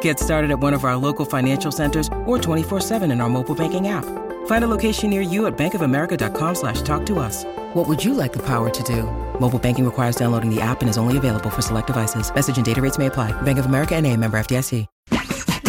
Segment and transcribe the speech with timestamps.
[0.00, 3.86] Get started at one of our local financial centers or 24-7 in our mobile banking
[3.86, 4.04] app.
[4.46, 7.44] Find a location near you at bankofamerica.com slash talk to us.
[7.74, 9.04] What would you like the power to do?
[9.40, 12.34] Mobile banking requires downloading the app and is only available for select devices.
[12.34, 13.30] Message and data rates may apply.
[13.42, 14.86] Bank of America and a member FDIC.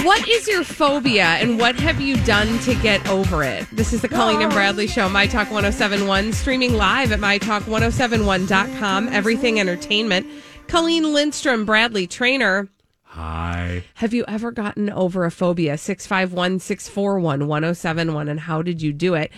[0.03, 3.67] What is your phobia and what have you done to get over it?
[3.73, 9.59] This is the Colleen and Bradley Show, My Talk 1071, streaming live at MyTalk1071.com, everything
[9.59, 10.25] entertainment.
[10.67, 12.69] Colleen Lindstrom, Bradley Traynor.
[13.17, 13.83] Hi.
[13.95, 15.75] Have you ever gotten over a phobia?
[15.79, 18.27] 651 641 1071.
[18.29, 19.31] And how did you do it?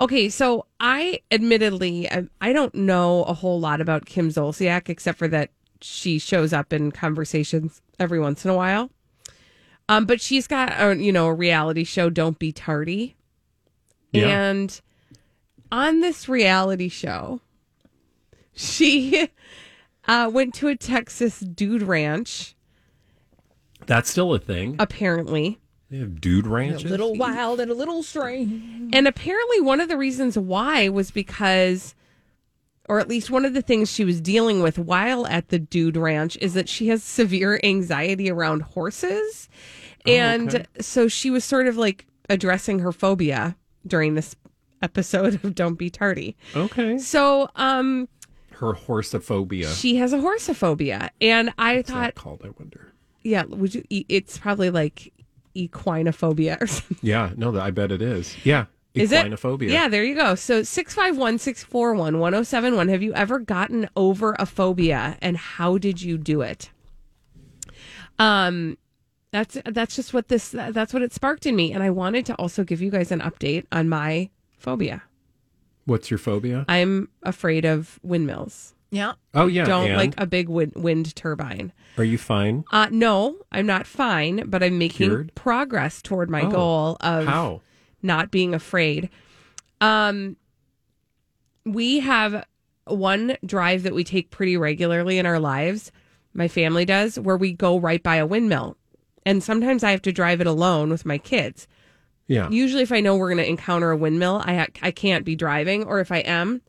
[0.00, 5.16] Okay, so I admittedly, I, I don't know a whole lot about Kim Zolciak except
[5.16, 8.90] for that she shows up in conversations every once in a while.
[9.88, 13.14] Um, but she's got a you know a reality show, Don't Be Tardy,
[14.10, 14.26] Yeah.
[14.50, 14.80] and
[15.70, 17.40] on this reality show,
[18.54, 19.28] she
[20.08, 22.56] uh, went to a Texas dude ranch.
[23.90, 24.76] That's still a thing.
[24.78, 25.58] Apparently,
[25.90, 26.84] They have dude ranches.
[26.84, 28.94] A little wild and a little strange.
[28.94, 31.96] and apparently one of the reasons why was because,
[32.88, 35.96] or at least one of the things she was dealing with while at the dude
[35.96, 39.48] ranch is that she has severe anxiety around horses,
[40.06, 40.64] and okay.
[40.80, 44.36] so she was sort of like addressing her phobia during this
[44.82, 46.36] episode of Don't Be Tardy.
[46.54, 46.96] okay.
[46.98, 48.08] So, um,
[48.52, 49.74] Her horsophobia.
[49.78, 52.42] she has a horsophobia, and I What's that thought, called?
[52.44, 52.89] I wonder.
[53.22, 53.84] Yeah, would you?
[53.90, 55.12] e- It's probably like
[55.56, 56.98] equinophobia or something.
[57.02, 58.36] Yeah, no, I bet it is.
[58.44, 59.26] Yeah, Is it?
[59.26, 59.70] equinophobia.
[59.70, 60.34] Yeah, there you go.
[60.34, 62.88] So 651 641 1071.
[62.88, 66.70] Have you ever gotten over a phobia and how did you do it?
[68.18, 68.76] Um,
[69.32, 72.34] that's that's just what this that's what it sparked in me and I wanted to
[72.34, 75.02] also give you guys an update on my phobia.
[75.86, 76.64] What's your phobia?
[76.68, 78.74] I'm afraid of windmills.
[78.90, 79.12] Yeah.
[79.34, 79.64] oh yeah.
[79.64, 79.96] Don't and?
[79.96, 81.72] like a big wind, wind turbine.
[81.96, 82.64] Are you fine?
[82.72, 85.34] Uh no, I'm not fine, but I'm making Cured?
[85.34, 87.60] progress toward my Oh, goal of How?
[88.02, 89.08] not being afraid.
[89.80, 90.36] Um,
[91.64, 92.44] we have
[92.86, 95.92] one drive that we take pretty regularly in our lives.
[96.32, 98.76] My family does, where we go right by a windmill,
[99.26, 101.66] and sometimes I have to drive it alone with my kids.
[102.26, 102.48] Yeah.
[102.50, 105.34] Usually, if I know we're going to encounter a windmill, I ha- I can't be
[105.34, 106.62] driving, or if I am,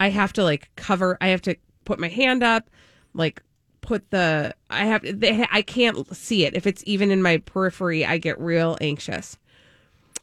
[0.00, 1.18] I have to like cover.
[1.20, 2.70] I have to put my hand up,
[3.14, 3.42] like
[3.80, 4.54] put the.
[4.70, 5.02] I have.
[5.02, 8.04] They, I can't see it if it's even in my periphery.
[8.04, 9.38] I get real anxious.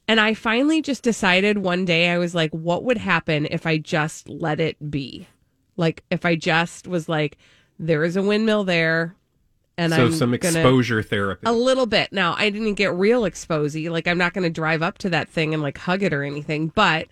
[0.08, 3.78] And I finally just decided one day, I was like, what would happen if I
[3.78, 5.28] just let it be?
[5.78, 7.38] Like, if I just was like,
[7.80, 9.16] there is a windmill there.
[9.78, 11.42] And so I'm some gonna, exposure therapy.
[11.46, 12.14] a little bit.
[12.14, 13.90] Now, I didn't get real exposy.
[13.90, 16.24] Like, I'm not going to drive up to that thing and like hug it or
[16.24, 17.08] anything, but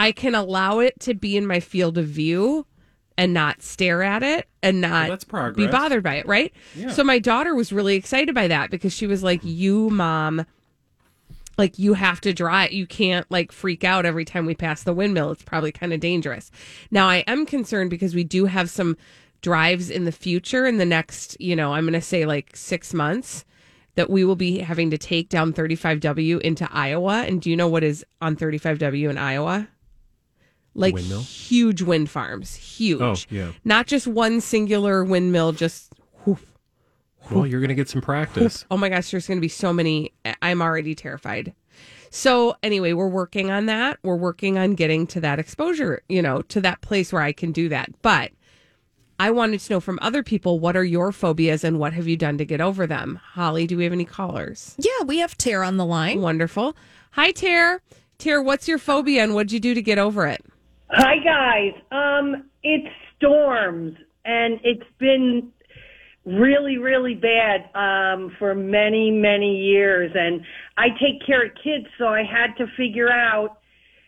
[0.00, 2.66] I can allow it to be in my field of view
[3.18, 5.24] and not stare at it and not that's
[5.54, 6.54] be bothered by it, right?
[6.88, 10.46] So my daughter was really excited by that because she was like, "You, mom,
[11.58, 12.72] like you have to drive.
[12.72, 15.32] You can't like freak out every time we pass the windmill.
[15.32, 16.50] It's probably kind of dangerous."
[16.90, 18.96] Now I am concerned because we do have some
[19.42, 22.94] drives in the future in the next, you know, I'm going to say like 6
[22.94, 23.44] months
[23.96, 27.24] that we will be having to take down 35W into Iowa.
[27.26, 29.68] And do you know what is on 35W in Iowa?
[30.74, 31.22] Like Windmill?
[31.22, 33.00] huge wind farms, huge.
[33.00, 33.52] Oh, yeah.
[33.64, 35.92] Not just one singular windmill, just
[36.24, 36.46] whoof,
[37.30, 38.64] well, you're gonna get some practice.
[38.70, 40.12] oh my gosh, there's going to be so many.
[40.42, 41.54] I'm already terrified.
[42.12, 43.98] So, anyway, we're working on that.
[44.02, 47.52] We're working on getting to that exposure, you know, to that place where I can
[47.52, 47.90] do that.
[48.02, 48.32] But
[49.20, 52.16] I wanted to know from other people what are your phobias and what have you
[52.16, 53.20] done to get over them?
[53.34, 54.74] Holly, do we have any callers?
[54.78, 56.20] Yeah, we have Tara on the line.
[56.20, 56.76] Wonderful.
[57.12, 57.80] Hi, Tara.
[58.18, 60.44] Tara, what's your phobia and what'd you do to get over it?
[60.92, 61.80] Hi guys.
[61.92, 65.52] Um, it's storms, and it's been
[66.26, 70.10] really, really bad um, for many, many years.
[70.14, 70.40] And
[70.76, 73.58] I take care of kids, so I had to figure out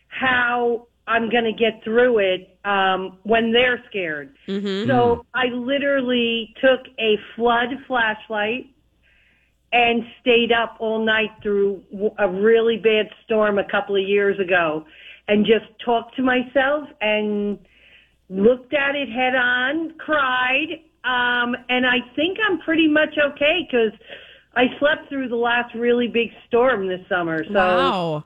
[0.09, 4.35] how I'm going to get through it um, when they're scared.
[4.87, 8.65] So I literally took a flood flashlight
[9.71, 11.81] and stayed up all night through
[12.19, 14.85] a really bad storm a couple of years ago
[15.27, 17.57] and just talked to myself and
[18.29, 23.91] looked at it head on, cried, um, and I think I'm pretty much okay because
[24.55, 27.43] I slept through the last really big storm this summer.
[27.45, 28.23] So wow.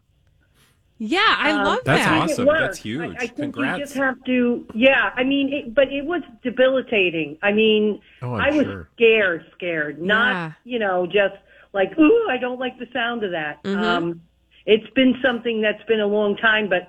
[0.99, 2.15] Yeah, I um, love That's that.
[2.15, 2.45] it awesome.
[2.47, 3.15] That's huge.
[3.19, 3.77] I, I think Congrats.
[3.79, 5.11] you just have to, yeah.
[5.15, 7.37] I mean, it, but it was debilitating.
[7.43, 8.89] I mean, Oh, I was sure.
[8.95, 10.51] scared, scared, not Yeah.
[10.63, 11.35] you know just
[11.73, 13.63] like ooh, I don't like the sound of that.
[13.63, 13.79] Mm-hmm.
[13.83, 14.21] Um,
[14.67, 16.87] it's been something that's been a long time, but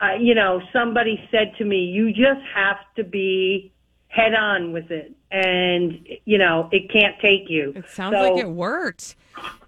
[0.00, 3.72] uh, you know, somebody said to me, you just have to be
[4.06, 7.72] head on with it, and you know, it can't take you.
[7.76, 9.16] It sounds So, like it worked.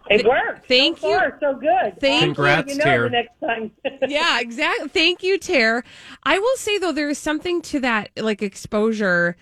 [0.09, 0.67] It worked.
[0.67, 1.19] thank so you.
[1.19, 2.01] Far, so good.
[2.01, 2.35] Thank you.
[2.35, 3.09] Congrats, you know Tara.
[3.09, 3.71] the next time.
[4.09, 4.89] yeah, exactly.
[4.89, 5.85] Thank you, Tare.
[6.23, 9.37] I will say though, there is something to that, like exposure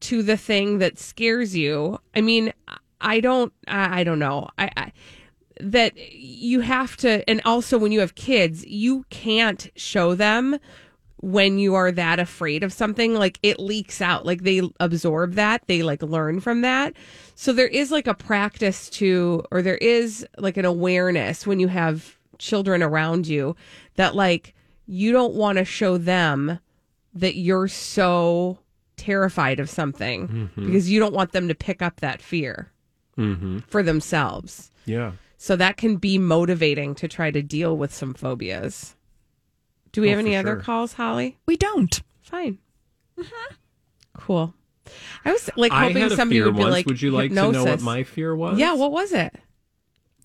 [0.00, 1.98] to the thing that scares you.
[2.14, 2.52] I mean,
[3.00, 4.48] I don't, I I don't know.
[4.58, 4.92] I, I
[5.60, 10.58] that you have to, and also when you have kids, you can't show them
[11.18, 13.14] when you are that afraid of something.
[13.14, 14.26] Like it leaks out.
[14.26, 15.62] Like they absorb that.
[15.66, 16.94] They like learn from that.
[17.34, 21.68] So there is like a practice to or there is like an awareness when you
[21.68, 23.56] have children around you
[23.94, 24.54] that like
[24.86, 26.58] you don't want to show them
[27.14, 28.58] that you're so
[28.96, 30.66] terrified of something mm-hmm.
[30.66, 32.70] because you don't want them to pick up that fear
[33.16, 33.58] mm-hmm.
[33.60, 34.70] for themselves.
[34.84, 35.12] Yeah.
[35.36, 38.94] So that can be motivating to try to deal with some phobias
[39.92, 40.60] do we Oh, have any other sure.
[40.62, 42.02] calls holly We don't.
[42.22, 42.58] Fine.
[44.18, 44.54] Cool.
[45.24, 46.72] I was like I hoping had a somebody fear would be once.
[46.72, 48.58] like, Would you like to know what my fear was?
[48.58, 49.34] Yeah, what was it?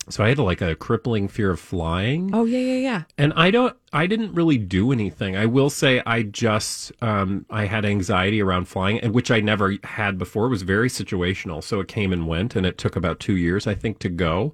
[0.10, 2.32] So I had like a crippling fear of flying.
[2.34, 3.04] Oh yeah, yeah, yeah.
[3.18, 5.36] And I don't I didn't really do anything.
[5.36, 9.76] I will say I just um I had anxiety around flying and which I never
[9.84, 10.46] had before.
[10.48, 11.64] It was very situational.
[11.64, 14.54] So it came and went and it took about 2 years I think to go.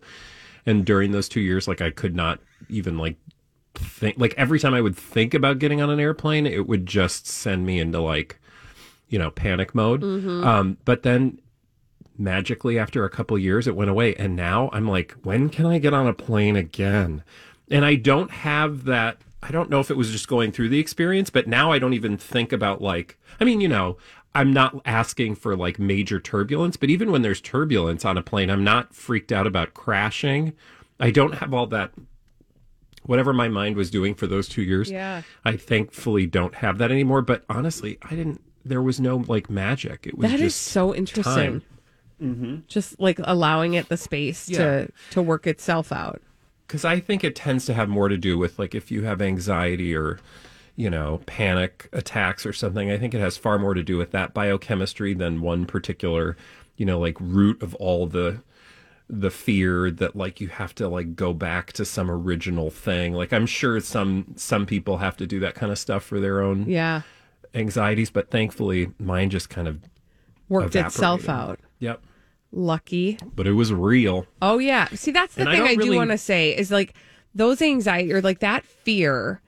[0.68, 3.16] And during those 2 years like I could not even like
[3.74, 7.26] think like every time I would think about getting on an airplane it would just
[7.28, 8.40] send me into like
[9.10, 10.04] you know panic mode.
[10.04, 11.40] Um but then
[12.18, 14.16] magically after a couple years it went away.
[14.16, 17.24] And now i'm like when can i get on a plane again?
[17.70, 20.80] And i don't have that i don't know if it was just going through the
[20.80, 23.98] experience but now i don't even think about like i mean you know
[24.38, 28.50] i'm not asking for like major turbulence but even when there's turbulence on a plane
[28.50, 30.54] i'm not freaked out about crashing
[31.00, 31.92] i don't have all that
[33.04, 35.22] whatever my mind was doing for those two years Yeah.
[35.46, 40.06] i thankfully don't have that anymore but honestly i didn't there was no like magic
[40.08, 41.34] it was That is just so interesting.
[41.34, 41.62] time.
[42.22, 42.56] Mm-hmm.
[42.68, 44.58] Just like allowing it the space Yeah.
[44.58, 46.20] to to work itself out.
[46.68, 49.22] because I think it tends to have more to do with like if you have
[49.22, 50.20] anxiety or
[50.78, 52.90] you know panic attacks or something.
[52.90, 56.38] I think it has far more to do with that biochemistry than one particular
[56.78, 58.42] you know like root of all the
[59.10, 63.14] the fear that like you have to like go back to some original thing.
[63.14, 66.42] Like I'm sure some some people have to do that kind of stuff for their
[66.42, 67.02] own Yeah.
[67.56, 69.80] anxieties, but thankfully mine just kind of
[70.50, 71.60] Worked itself out.
[71.80, 72.02] Yep.
[72.54, 73.18] Lucky.
[73.36, 74.26] But it was real.
[74.42, 74.88] Oh yeah.
[74.94, 76.94] See, that's the And thing I, do really- want to say is like
[77.36, 79.42] those anxiety or like that fear.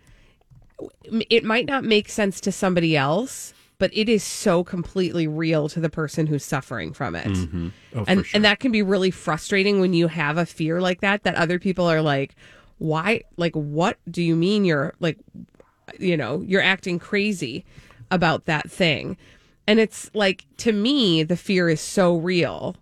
[1.03, 5.79] It might not make sense to somebody else, but it is so completely real to
[5.79, 7.27] the person who's suffering from it.
[7.27, 7.69] Mm-hmm.
[7.95, 8.37] Oh, and sure.
[8.37, 11.59] and that can be really frustrating when you have a fear like that that other
[11.59, 12.35] people are like
[12.79, 15.17] why like what do you mean you're like
[15.99, 17.65] you know you're acting crazy
[18.09, 19.17] about that thing
[19.67, 22.75] and it's like to me the fear is so real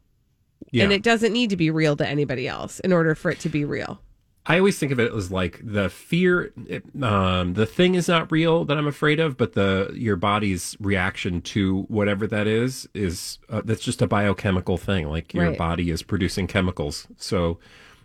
[0.71, 0.83] yeah.
[0.83, 3.49] and it doesn't need to be real to anybody else in order for it to
[3.49, 3.99] be real
[4.49, 6.53] I always think of it as like the fear,
[7.01, 11.41] um, the thing is not real that I'm afraid of, but the your body's reaction
[11.41, 15.09] to whatever that is is uh, that's just a biochemical thing.
[15.09, 15.57] Like your Right.
[15.57, 17.59] body is producing chemicals, so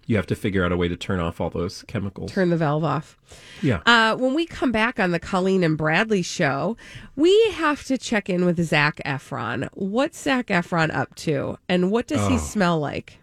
[0.07, 2.33] you have to figure out a way to turn off all those chemicals.
[2.33, 3.17] turn the valve off
[3.63, 6.77] yeah, Uh, when we come back on the Colleen and Bradley show,
[7.15, 9.69] we have to check in with Zac Efron.
[9.75, 13.19] What's Zac Efron up to, and what does he smell like?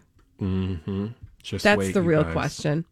[1.42, 2.32] Just That's wait, the real guys.
[2.32, 2.84] question.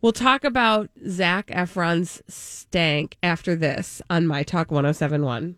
[0.00, 5.56] We'll talk about Zac Efron's stank after this on My Talk 1071.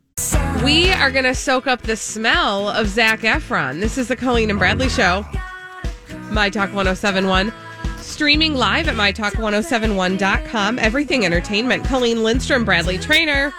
[0.64, 3.80] We are going to soak up the smell of Zac Efron.
[3.80, 5.24] This is the Colleen and Bradley show.
[6.30, 7.52] My Talk 1071.
[7.98, 10.78] Streaming live at MyTalk1071.com.
[10.78, 11.84] Everything Entertainment.
[11.84, 13.52] Colleen Lindstrom, Bradley Traynor.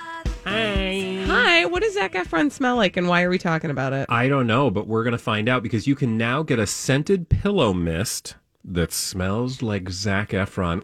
[0.46, 1.24] Hi.
[1.28, 4.08] Hi, what does Zac Efron smell like and why are we talking about it?
[4.10, 7.30] I don't know, but we're gonna find out because you can now get a scented
[7.30, 10.84] pillow mist that smells like Zac Efron.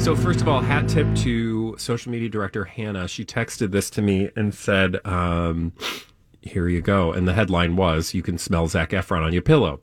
[0.00, 3.06] So first of all, hat tip to social media director Hannah.
[3.06, 5.72] She texted this to me and said, um,
[6.42, 7.12] here you go.
[7.12, 9.80] And the headline was, "You can smell Zac Efron on your pillow."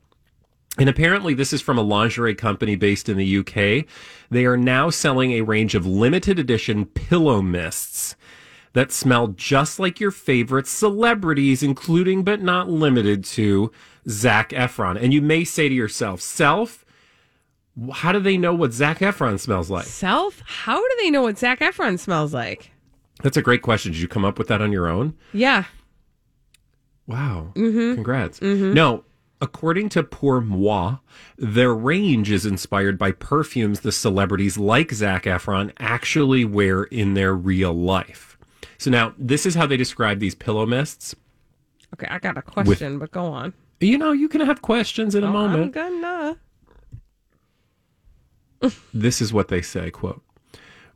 [0.78, 3.86] And apparently, this is from a lingerie company based in the UK.
[4.30, 8.16] They are now selling a range of limited edition pillow mists
[8.74, 13.72] that smell just like your favorite celebrities, including but not limited to
[14.08, 15.00] Zac Efron.
[15.00, 16.84] And you may say to yourself, Self,
[17.92, 19.86] how do they know what Zac Efron smells like?
[19.86, 20.42] Self?
[20.44, 22.72] How do they know what Zac Efron smells like?
[23.22, 23.92] That's a great question.
[23.92, 25.14] Did you come up with that on your own?
[25.32, 25.64] Yeah.
[27.06, 27.52] Wow.
[27.54, 27.94] Mm-hmm.
[27.94, 28.40] Congrats.
[28.40, 28.74] Mm-hmm.
[28.74, 29.04] No,
[29.40, 30.96] according to Pour Moi,
[31.36, 37.34] their range is inspired by perfumes the celebrities like Zac Efron actually wear in their
[37.34, 38.38] real life.
[38.76, 41.14] So now, this is how they describe these pillow mists.
[41.94, 43.54] Okay, I got a question, but go on.
[43.80, 45.72] You know, you can have questions in a Oh, I'm moment.
[45.72, 46.36] gonna.
[48.92, 50.22] This is what they say, quote,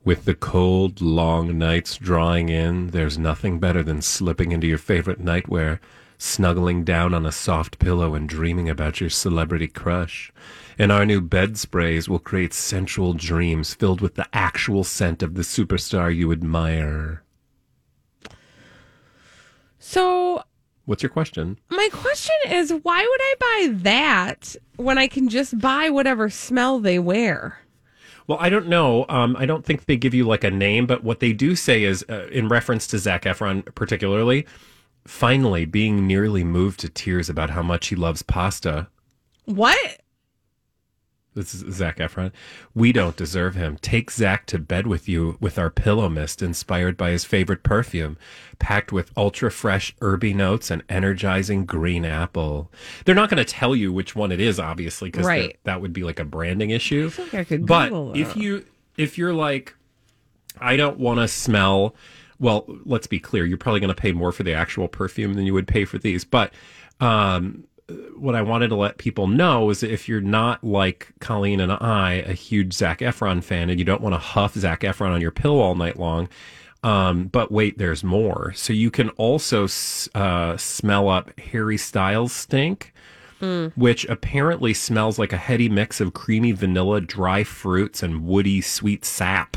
[0.05, 5.25] with the cold, long nights drawing in, there's nothing better than slipping into your favorite
[5.25, 5.79] nightwear,
[6.19, 10.33] snuggling down on a soft pillow and dreaming about your celebrity crush.
[10.77, 15.35] And our new bed sprays will create sensual dreams filled with the actual scent of
[15.35, 17.23] the superstar you admire.
[19.79, 20.43] So
[20.85, 21.59] What's your question?
[21.71, 26.81] my question is, why would I buy that when I can just buy whatever smell
[26.81, 27.61] they wear?
[28.27, 29.07] Well, I don't know.
[29.09, 31.85] Um, I don't think they give you like a name, but what they do say
[31.85, 34.47] is, uh, in reference to Zac Efron particularly,
[35.07, 38.89] finally being nearly moved to tears about how much he loves pasta.
[39.45, 40.02] What?
[41.35, 42.31] This is Zac Efron.
[42.75, 43.79] We don't deserve him.
[43.81, 48.19] Take Zac to bed with you with our pillow mist inspired by his favorite perfume,
[48.59, 52.71] packed with ultra fresh herby notes and energizing green apple.
[53.07, 55.59] They're not going to tell you which one it is, obviously, because Right.
[55.65, 57.11] that would be like a branding issue.
[57.33, 58.67] I could but Google if you
[58.99, 59.75] if you're like,
[60.61, 61.95] I don't want to smell.
[62.39, 63.47] Well, let's be clear.
[63.47, 65.97] You're probably going to pay more for the actual perfume than you would pay for
[65.97, 66.25] these.
[66.27, 66.53] But
[67.01, 67.65] um,
[68.17, 71.73] what I wanted to let people know is that if you're not like Colleen and
[71.73, 75.21] I, a huge Zac Efron fan, and you don't want to huff Zac Efron on
[75.21, 76.29] your pillow all night long,
[76.83, 78.53] um, but wait, there's more.
[78.55, 79.69] So you can also
[80.15, 82.93] uh, smell up Harry Styles stink,
[83.75, 89.05] which apparently smells like a heady mix of creamy vanilla, dry fruits, and woody sweet
[89.05, 89.57] sap.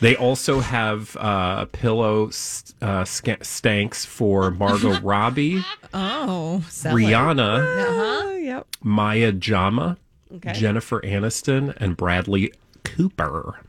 [0.00, 5.62] They also have uh, pillow s- uh, sca- stanks for Margot Robbie,
[5.92, 7.06] Oh, selling.
[7.06, 8.66] Rihanna, Oh, yep.
[8.82, 9.96] Maya Jama,
[10.36, 10.52] Okay.
[10.52, 12.52] Jennifer Aniston, and Bradley
[12.84, 13.60] Cooper.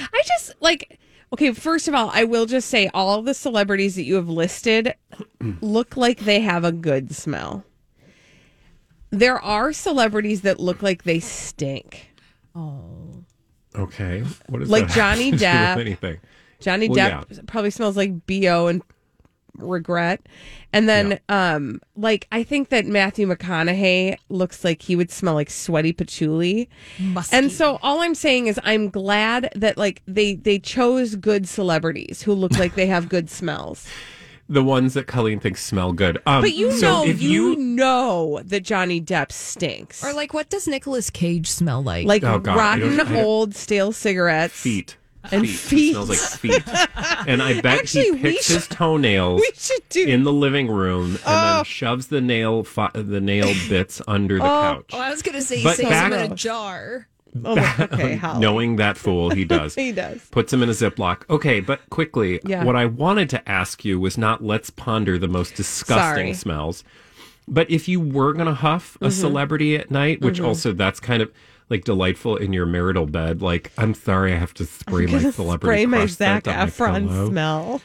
[0.00, 0.98] I just like
[1.32, 4.94] okay, first of all, I will just say all the celebrities that you have listed
[5.60, 7.64] look like they have a good smell.
[9.10, 12.10] There are celebrities that look like they stink.
[13.78, 15.80] Okay, what is Like that Johnny have to do with Depp.
[15.80, 16.20] Anything?
[16.60, 18.82] Johnny Well, Depp probably smells like BO and
[19.58, 20.26] regret.
[20.72, 25.50] And then um like I think that Matthew McConaughey looks like he would smell like
[25.50, 26.68] sweaty patchouli.
[26.98, 27.36] Musky.
[27.36, 32.22] And so all I'm saying is I'm glad that like they they chose good celebrities
[32.22, 33.86] who look like they have good smells.
[34.48, 36.18] The ones that Colleen thinks smell good.
[36.24, 40.04] Um, But you so know if you, know that Johnny Depp stinks.
[40.04, 42.06] Or like, what does Nicolas Cage smell like?
[42.06, 44.54] like Oh, God, rotten don't- I don't- old stale cigarettes.
[44.54, 44.96] feet.
[45.32, 45.90] And It feet.
[45.94, 46.62] smells like feet.
[47.26, 50.68] And I bet Actually, he we picks his toenails We should do in the living
[50.68, 51.54] room and Oh.
[51.56, 54.90] then shoves the nail fi- the nail bits under the couch.
[54.92, 57.08] oh, I was gonna say, But saves back- them in a jar.
[57.44, 58.40] Oh, okay, Holly.
[58.40, 59.74] Knowing that fool, he does.
[59.74, 60.20] He does.
[60.30, 61.22] Puts him in a Ziploc.
[61.30, 62.64] Okay, but quickly, Yeah.
[62.64, 66.34] what I wanted to ask you was not let's ponder the most disgusting Sorry.
[66.34, 66.84] smells.
[67.48, 69.04] But if you were going to huff Mm-hmm.
[69.06, 71.32] a celebrity at night, which also that's kind of
[71.68, 75.82] like delightful in your marital bed, like, I'm sorry I have to spray my celebrity
[75.82, 77.80] spray my Zac my Efron smell.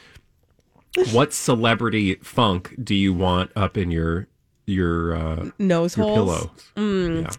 [1.12, 4.28] What celebrity funk do you want up in your
[4.66, 6.48] your uh, Nose your holes.
[6.76, 7.24] pillows?
[7.24, 7.30] Yeah.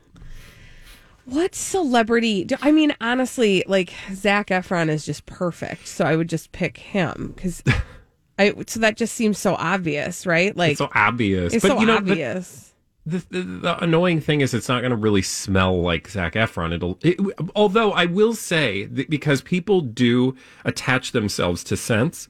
[1.25, 2.44] What celebrity?
[2.44, 6.77] Do, I mean, honestly, like Zac Efron is just perfect, so I would just pick
[6.77, 7.63] him because
[8.39, 8.53] I.
[8.68, 10.56] So that just seems so obvious, right?
[10.56, 11.53] Like It's so obvious.
[11.53, 12.74] it's but so you know, obvious.
[13.06, 16.74] The, the, the annoying thing is, it's not going to really smell like Zac Efron.
[16.74, 17.18] It'll, it,
[17.56, 22.30] although I will say that because people do attach themselves to scents.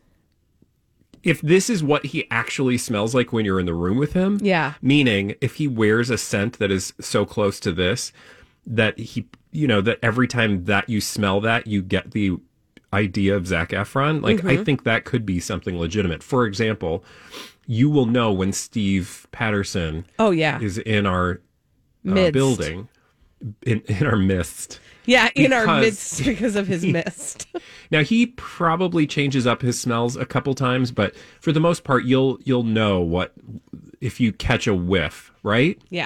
[1.21, 4.39] If this is what he actually smells like when you're in the room with him,
[4.41, 4.73] Yeah.
[4.81, 8.11] Meaning, if he wears a scent that is so close to this
[8.65, 12.37] that he, you know, that every time that you smell that, you get the
[12.91, 14.21] idea of Zac Efron.
[14.21, 16.23] Like, I think that could be something legitimate.
[16.23, 17.03] For example,
[17.65, 21.41] you will know when Steve Patterson Oh yeah, is in our
[22.07, 22.89] uh, building
[23.65, 24.79] in, in our midst.
[25.05, 27.47] Yeah, in our midst because of his mist.
[27.91, 32.05] Now he probably changes up his smells a couple times, but for the most part,
[32.05, 33.33] you'll you'll know what
[34.01, 35.79] if you catch a whiff, right?
[35.91, 36.05] yeah.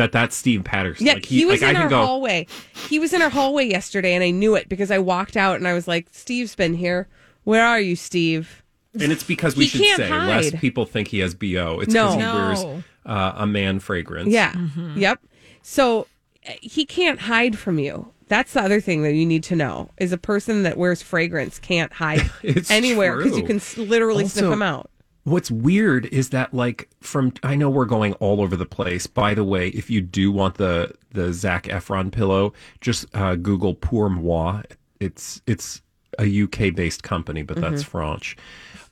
[0.00, 1.04] That that's Steve Patterson.
[1.06, 2.46] Yeah, Like, he, was like, in I our go, hallway.
[2.88, 5.68] He was in our hallway yesterday, and I knew it because I walked out and
[5.68, 7.06] I was like, "Steve's been here.
[7.44, 8.62] Where are you, Steve?"
[8.98, 10.28] and it's because we should can't say hide.
[10.28, 11.80] less people think he has bo.
[11.80, 12.08] It's No.
[12.08, 12.34] because he No.
[12.34, 14.28] wears uh, a man fragrance.
[14.30, 14.52] Yeah.
[14.52, 14.98] Mm-hmm.
[14.98, 15.20] Yep.
[15.62, 16.06] So
[16.48, 18.10] uh, he can't hide from you.
[18.28, 21.58] That's the other thing that you need to know is a person that wears fragrance
[21.58, 22.30] can't hide
[22.70, 24.90] anywhere because you can s- literally sniff Also- them out.
[25.24, 29.06] What's weird is that like from I know we're going all over the place.
[29.06, 33.74] By the way, if you do want the the Zac Efron pillow, just uh, Google
[33.74, 34.62] Pour Moi.
[34.98, 35.82] It's it's
[36.18, 37.90] a UK based company, but that's Mm-hmm.
[37.90, 38.36] French.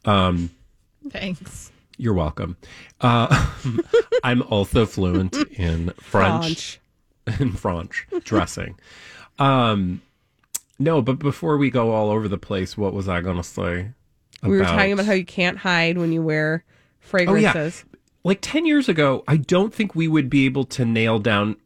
[0.05, 0.51] Um,
[1.11, 1.71] Thanks.
[1.97, 2.57] you're welcome.
[3.01, 3.49] Uh,
[4.25, 6.79] I'm also fluent in French,
[7.27, 7.41] French.
[7.41, 8.79] in French dressing.
[9.39, 10.03] Um,
[10.79, 13.91] no, but before we go all over the place, what was I going to say?
[14.43, 16.65] We were talking about how you can't hide when you wear
[17.01, 17.85] fragrances.
[18.25, 21.57] like 10 years ago, I don't think we would be able to nail down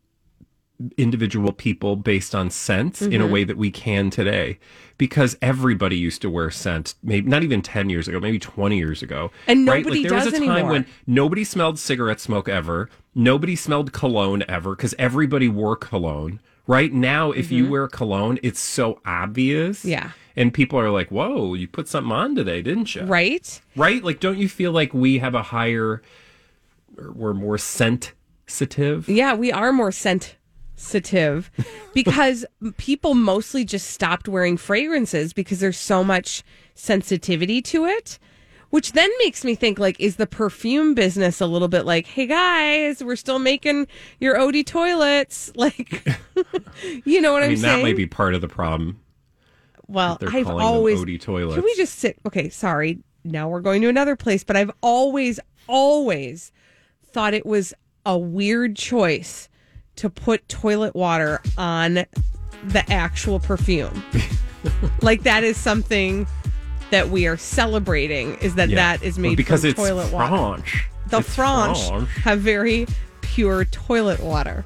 [0.97, 3.33] individual people based on scent in a Mm-hmm.
[3.33, 4.59] way that we can today
[4.99, 9.01] because everybody used to wear scent maybe not even 10 years ago maybe 20 years
[9.01, 9.85] ago And right?
[9.85, 10.71] nobody like, there was a time anymore.
[10.73, 16.93] when nobody smelled cigarette smoke ever nobody smelled cologne ever because everybody wore cologne right
[16.93, 19.89] now if you wear cologne it's so obvious Mm-hmm.
[19.91, 20.11] Yeah.
[20.37, 23.61] And people are like whoa you put something on today didn't you Right?
[23.77, 24.03] right?
[24.03, 26.03] Like, don't you feel like we have a higher,
[26.97, 29.09] we're more sensitive?
[29.09, 31.51] Yeah, we are more sensitive
[31.95, 32.45] because
[32.77, 36.43] people mostly just stopped wearing fragrances because there's so much
[36.75, 38.19] sensitivity to it.
[38.71, 42.27] Which then makes me think like, is the perfume business a little bit like, hey
[42.27, 43.87] guys, we're still making
[44.19, 45.53] your eau de toilettes?
[45.57, 46.03] Like,
[47.05, 47.77] you know what I am mean, saying?
[47.81, 48.99] that might be part of the problem.
[49.93, 50.95] Well, I've always.
[51.01, 51.55] them eau de toilettes.
[51.55, 52.19] Can we just sit?
[52.27, 52.99] Okay, sorry.
[53.25, 56.51] Now we're going to another place, but I've always, always
[57.13, 57.73] thought it was
[58.05, 59.49] a weird choice
[59.97, 61.95] to put toilet water on
[62.65, 64.03] the actual perfume.
[65.03, 66.27] like that is something
[66.91, 68.35] that we are celebrating.
[68.37, 68.77] Is that Yeah.
[68.77, 70.63] that is Well, made because from it's toilet water?
[71.09, 72.09] The It's French French.
[72.25, 72.87] have very
[73.21, 74.65] pure toilet water.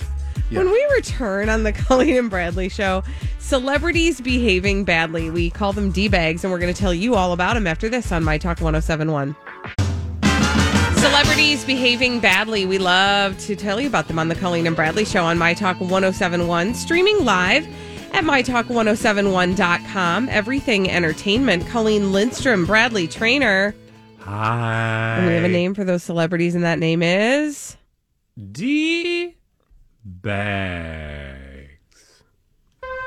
[0.50, 0.58] Yeah.
[0.58, 3.02] When we return on the Colleen and Bradley show,
[3.38, 5.30] celebrities behaving badly.
[5.30, 7.88] We call them D bags, and we're going to tell you all about them after
[7.88, 9.34] this on My Talk 1071.
[10.96, 12.66] Celebrities behaving badly.
[12.66, 15.54] We love to tell you about them on the Colleen and Bradley show on My
[15.54, 17.66] Talk 1071, streaming live
[18.12, 20.28] at mytalk1071.com.
[20.28, 21.66] Everything entertainment.
[21.66, 23.74] Colleen Lindstrom, Bradley Traynor.
[24.20, 25.16] Hi.
[25.18, 27.76] And we have a name for those celebrities, and that name is.
[28.52, 29.34] D
[30.06, 31.68] bags.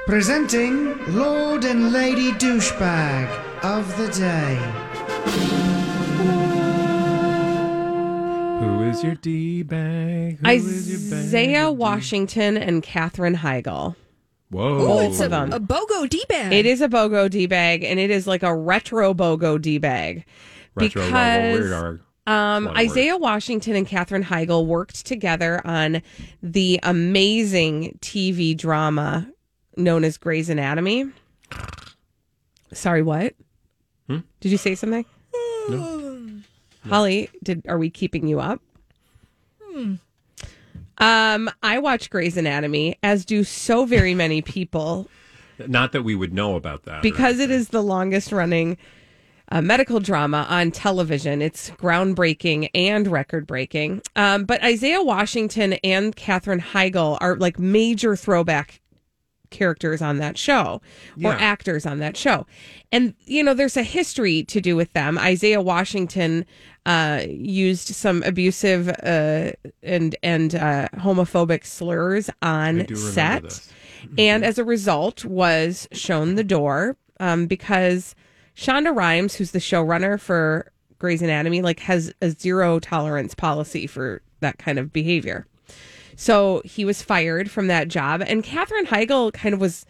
[0.05, 4.55] Presenting Lord and Lady Douchebag of the Day.
[8.59, 10.39] Who is your D bag?
[10.39, 11.25] Who is your bag?
[11.25, 13.95] Isaiah Washington and Katherine Heigl.
[14.49, 14.79] Whoa.
[14.79, 15.53] Both it's of a, them.
[15.53, 16.51] a BOGO D bag.
[16.51, 20.25] It is a BOGO D bag, and it is like a retro BOGO D bag.
[20.75, 22.91] Retro because level, weird um, Lot of words.
[22.91, 26.01] Isaiah Washington and Katherine Heigl worked together on
[26.43, 29.27] the amazing TV drama
[29.77, 31.05] known as Grey's Anatomy.
[32.73, 33.33] Sorry, what?
[34.07, 34.19] Hmm?
[34.41, 35.05] Did you say something?
[36.87, 38.61] Holly, did are we keeping you up?
[39.63, 39.95] Hmm.
[40.97, 45.07] Um, I watch Grey's Anatomy, as do so very many people,
[45.65, 47.01] Not that we would know about that.
[47.01, 48.77] because it is the longest running
[49.51, 51.41] uh, medical drama on television.
[51.41, 54.01] It's groundbreaking and record breaking.
[54.15, 58.81] Um, but Isaiah Washington and Katherine Heigl are like major throwback
[59.49, 60.79] characters on that show
[61.17, 61.37] or Yeah.
[61.39, 62.45] actors on that show.
[62.91, 65.17] And, you know, there's a history to do with them.
[65.17, 66.45] Isaiah Washington
[66.85, 73.11] uh, used some abusive uh, and, and uh, homophobic slurs on I do remember
[73.49, 73.67] set.
[74.19, 78.13] And as a result, was shown the door um, because
[78.59, 84.21] Shonda Rhimes, who's the showrunner for Grey's Anatomy, like has a zero tolerance policy for
[84.41, 85.47] that kind of behavior.
[86.17, 89.85] So he was fired from that job, and Katherine Heigl kind of was.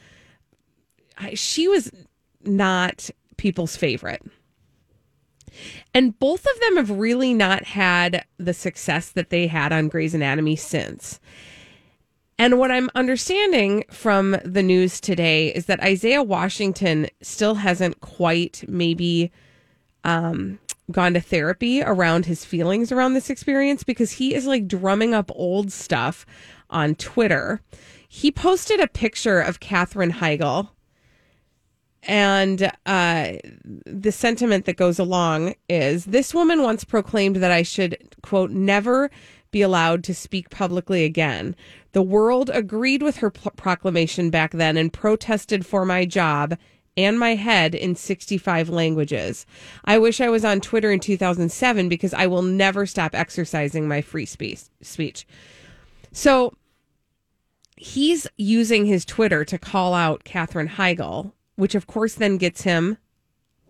[1.33, 1.91] She was
[2.43, 4.21] not people's favorite.
[5.95, 10.13] And both of them have really not had the success that they had on Grey's
[10.13, 11.19] Anatomy since.
[12.39, 18.63] And what I'm understanding from the news today is that Isaiah Washington still hasn't quite
[18.65, 19.29] maybe
[20.05, 20.57] um,
[20.89, 25.29] gone to therapy around his feelings around this experience because he is like drumming up
[25.35, 26.25] old stuff
[26.69, 27.61] on Twitter.
[28.07, 30.69] He posted a picture of Katherine Heigl.
[32.03, 33.33] And uh,
[33.85, 39.11] the sentiment that goes along is this woman once proclaimed that I should, quote, never
[39.51, 41.55] be allowed to speak publicly again.
[41.93, 46.57] The world agreed with her proclamation back then and protested for my job
[46.95, 49.45] and my head in 65 languages.
[49.85, 54.01] I wish I was on Twitter in 2007 because I will never stop exercising my
[54.01, 54.63] free speech.
[54.81, 55.25] speech.
[56.11, 56.53] So
[57.77, 62.97] he's using his Twitter to call out Katherine Heigl, which of course then gets him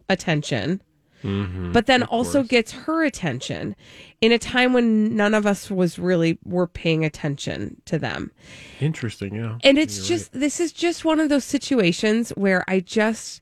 [0.09, 0.81] attention,
[1.21, 3.75] but then also gets her attention
[4.21, 8.31] in a time when none of us was really were paying attention to them.
[8.79, 9.57] Interesting, yeah.
[9.63, 13.41] And it's just this is just one of those situations where I just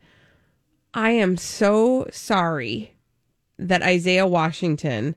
[0.94, 2.96] I am so sorry
[3.60, 5.16] that Isaiah Washington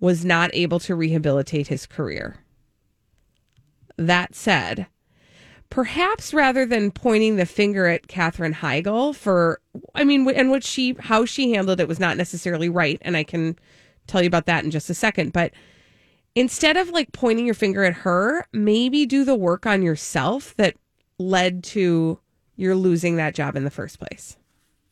[0.00, 2.44] was not able to rehabilitate his career.
[3.96, 4.86] That said,
[5.74, 9.60] perhaps rather than pointing the finger at Katherine Heigl for,
[9.92, 12.96] I mean, and what she, how she handled it was not necessarily right.
[13.02, 13.58] And I can
[14.06, 15.32] tell you about that in just a second.
[15.32, 15.50] But
[16.36, 20.76] instead of like pointing your finger at her, maybe do the work on yourself that
[21.18, 22.20] led to
[22.54, 24.36] your losing that job in the first place.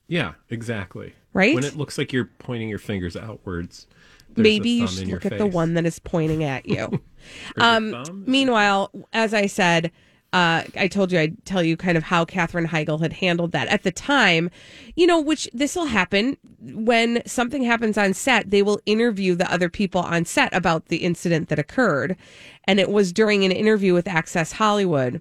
[0.09, 1.15] Yeah, exactly.
[1.33, 1.55] Right?
[1.55, 3.87] When it looks like you're pointing your fingers outwards,
[4.31, 7.01] there's maybe you should look at the one that is pointing at you.
[7.57, 9.93] Um, meanwhile, as I said,
[10.33, 13.69] uh, I told you I'd tell you kind of how Katherine Heigl had handled that
[13.69, 14.51] at the time.
[14.97, 18.51] You know, which this will happen when something happens on set.
[18.51, 22.17] They will interview the other people on set about the incident that occurred,
[22.65, 25.21] and it was during an interview with Access Hollywood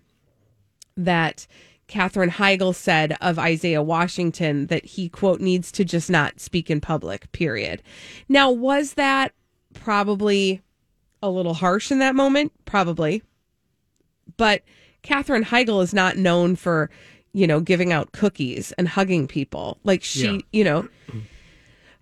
[0.95, 1.45] that
[1.87, 6.79] Katherine Heigl said of Isaiah Washington that he, quote, needs to just not speak in
[6.79, 7.83] public, period.
[8.29, 9.33] Now, was that
[9.73, 10.61] probably
[11.21, 12.53] a little harsh in that moment?
[12.63, 13.23] Probably.
[14.37, 14.63] But
[15.03, 16.89] Katherine Heigl is not known for,
[17.33, 19.77] you know, giving out cookies and hugging people.
[19.83, 20.39] Like she, Yeah.
[20.51, 20.89] you know.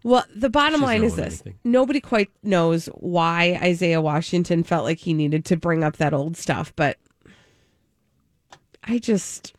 [0.03, 1.25] Well, the bottom She's line is this.
[1.41, 1.55] anything.
[1.65, 6.37] Nobody quite knows why Isaiah Washington felt like he needed to bring up that old
[6.37, 6.97] stuff, but
[8.83, 9.53] I just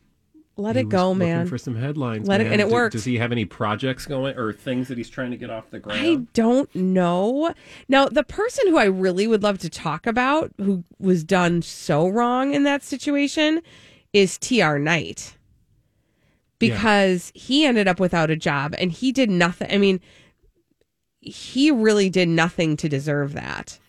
[0.61, 1.47] let it go, looking man.
[1.47, 2.93] For some headlines, Let it- and it Do- worked.
[2.93, 5.79] Does he have any projects going or things that he's trying to get off the
[5.79, 5.99] ground?
[6.01, 7.53] I don't know.
[7.87, 12.07] Now, the person who I really would love to talk about who was done so
[12.07, 13.61] wrong in that situation
[14.13, 15.35] is TR Knight.
[16.59, 19.67] Because he ended up without a job and he did nothing.
[19.71, 19.99] I mean,
[21.19, 23.79] he really did nothing to deserve that.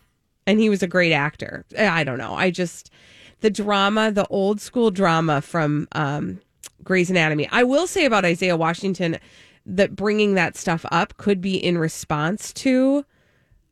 [0.47, 1.65] And he was a great actor.
[1.77, 2.33] I don't know.
[2.33, 2.89] I just,
[3.41, 6.41] the drama, the old school drama from um,
[6.83, 7.47] Grey's Anatomy.
[7.51, 9.17] I will say about Isaiah Washington
[9.65, 13.05] that bringing that stuff up could be in response to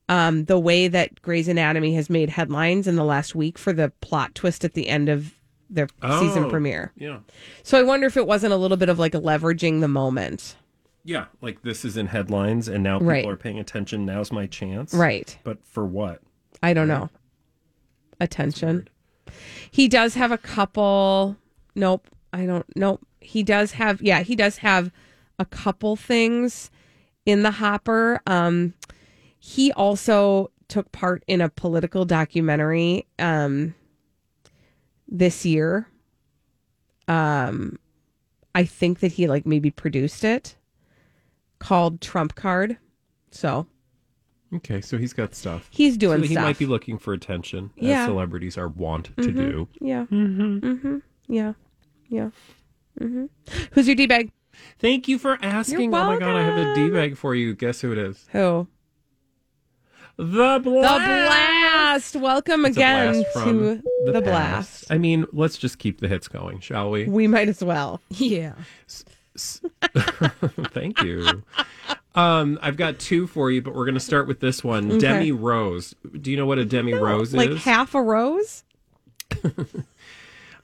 [0.09, 3.91] um, the way that Grey's Anatomy has made headlines in the last week for the
[4.01, 5.33] plot twist at the end of
[5.69, 5.87] their
[6.19, 6.91] season Oh, premiere.
[6.97, 7.19] Yeah.
[7.63, 10.55] So I wonder if it wasn't a little bit of like leveraging the moment.
[11.05, 11.25] Yeah.
[11.41, 13.25] Like this is in headlines and now people Right.
[13.25, 14.05] are paying attention.
[14.05, 14.93] Now's my chance.
[14.93, 15.37] Right.
[15.43, 16.21] But for what?
[16.61, 17.09] I don't know.
[18.19, 18.87] Attention.
[19.71, 21.37] He does have a couple.
[21.73, 22.07] Nope.
[22.33, 22.65] I don't.
[22.75, 22.99] know.
[23.19, 24.01] He does have.
[24.01, 24.91] Yeah, he does have
[25.39, 26.69] a couple things
[27.25, 28.21] in the hopper.
[28.27, 28.73] Um,
[29.39, 33.75] he also took part in a political documentary um,
[35.07, 35.87] this year.
[37.07, 37.77] Um,
[38.55, 40.55] I think that he like maybe produced it
[41.59, 42.77] called Trump Card.
[43.31, 43.67] So
[44.53, 45.67] Okay, so he's got stuff.
[45.71, 46.43] he's doing so he stuff.
[46.43, 47.81] might be looking for attention, Yeah.
[47.93, 48.01] Mm-hmm.
[48.01, 49.67] as celebrities are wont to do.
[49.79, 50.05] Yeah.
[50.11, 50.57] Mm-hmm.
[50.59, 50.97] Mm-hmm.
[51.29, 51.53] Yeah.
[52.11, 52.29] Yeah.
[52.99, 53.25] Mm-hmm.
[53.71, 54.31] Who's your D bag?
[54.79, 55.91] Thank you for asking.
[55.93, 56.93] You're Oh my god, I have a welcome.
[56.93, 57.55] Bag for you.
[57.55, 58.27] Guess who it is?
[58.33, 58.67] Who?
[60.17, 62.13] The Blast.
[62.13, 62.15] The blast.
[62.17, 64.23] Welcome It's again blast from to the, past.
[64.25, 64.91] blast.
[64.91, 67.05] I mean, let's just keep the hits going, shall we?
[67.05, 68.01] We might as well.
[68.09, 68.53] Yeah.
[69.95, 71.43] Thank you.
[72.13, 74.99] Um, I've got two for you, but we're going to start with this one.
[74.99, 75.95] Demi Rose.
[76.19, 77.55] Do you know what a Demi Rose Like is?
[77.55, 78.65] Like half a rose?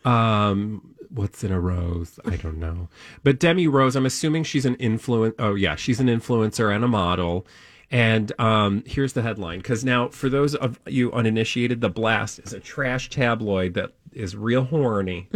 [0.06, 2.20] Um, what's in a rose?
[2.26, 2.90] I don't know.
[3.24, 5.36] But Demi Rose, I'm assuming she's an influence.
[5.40, 7.46] Oh yeah, she's an influencer and a model.
[7.90, 9.60] And um, here's the headline.
[9.60, 14.36] Because now, for those of you uninitiated, The Blast is a trash tabloid that is
[14.36, 15.30] real horny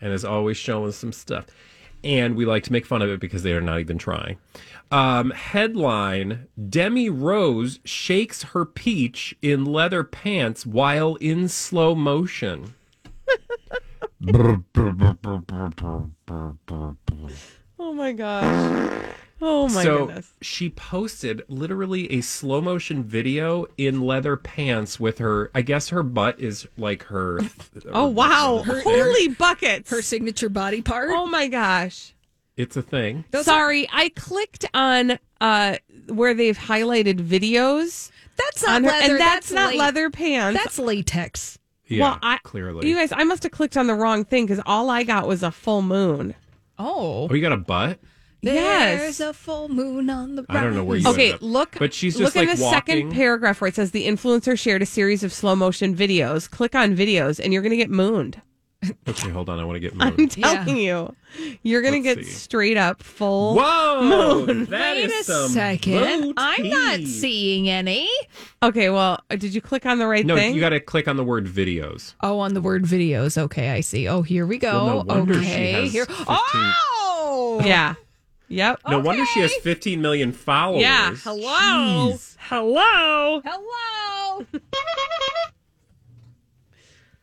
[0.00, 1.46] and is always showing some stuff.
[2.02, 4.38] And we like to make fun of it because they are not even trying.
[4.90, 12.74] Um, headline Demi Rose shakes her peach in leather pants while in slow motion.
[17.78, 19.02] Oh my gosh.
[19.42, 20.32] Oh my so goodness.
[20.40, 25.50] she posted literally a slow motion video in leather pants with her.
[25.54, 27.40] I guess her butt is like her.
[27.92, 28.62] Oh wow.
[28.66, 29.90] Holy buckets.
[29.90, 31.10] Her signature body part.
[31.12, 32.14] Oh my gosh.
[32.56, 33.24] It's a thing.
[33.42, 35.76] Sorry, I clicked on uh
[36.08, 39.12] where they've highlighted videos that's not on her, leather.
[39.12, 40.58] and that's, not la- leather pants.
[40.58, 41.58] That's latex.
[41.86, 42.88] Yeah, well, I clearly.
[42.88, 45.42] You guys, I must have clicked on the wrong thing because all I got was
[45.42, 46.34] a full moon.
[46.78, 47.28] Oh.
[47.30, 47.98] oh, you got a butt?
[48.40, 49.00] Yes.
[49.00, 51.40] There's a full moon on the I don't know where you Okay, up.
[51.42, 51.76] look.
[51.78, 52.78] But she's look like in the walking.
[52.78, 56.50] second paragraph where it says the influencer shared a series of slow motion videos.
[56.50, 58.42] Click on videos, and you're going to get mooned.
[59.08, 59.58] Okay, hold on.
[59.58, 60.28] I want to get I'm moon.
[60.28, 61.14] telling you,
[61.62, 62.32] you're going to Let's get see.
[62.32, 63.54] straight up full.
[63.56, 64.46] Whoa!
[64.46, 66.34] That Wait is a some second.
[66.36, 67.06] I'm not booty.
[67.06, 68.08] seeing any.
[68.62, 70.26] Okay, well, uh, did you click on the right thing?
[70.26, 70.54] No, thing?
[70.54, 72.14] you got to click on the word videos.
[72.22, 73.36] Oh, on the word videos.
[73.38, 74.08] Okay, I see.
[74.08, 74.84] Oh, here we go.
[74.84, 76.06] Well, no wonder she okay, has here.
[76.06, 77.94] 15 Oh, yeah.
[78.48, 78.80] Yep.
[78.88, 80.82] No wonder she has 15 million followers.
[80.82, 81.14] Yeah.
[81.16, 82.12] Hello.
[82.12, 82.36] Jeez.
[82.38, 83.40] Hello.
[83.44, 84.46] Hello.